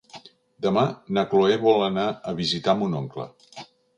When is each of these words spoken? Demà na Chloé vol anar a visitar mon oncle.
Demà 0.65 0.85
na 1.17 1.25
Chloé 1.33 1.59
vol 1.65 1.85
anar 1.89 2.07
a 2.31 2.35
visitar 2.41 2.77
mon 2.79 2.99
oncle. 3.05 3.29